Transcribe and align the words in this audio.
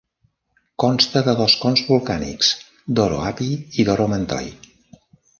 Consta 0.83 1.21
de 1.25 1.35
dos 1.41 1.55
cons 1.65 1.83
volcànics, 1.89 2.49
Doro 2.99 3.19
Api 3.33 3.49
i 3.83 3.85
Doro 3.91 4.07
Mantoi. 4.15 4.49